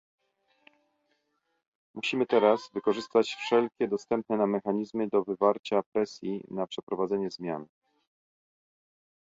[1.93, 7.65] Musimy teraz wykorzystać wszelkie dostępne nam mechanizmy do wywarcia presji na przeprowadzenie zmian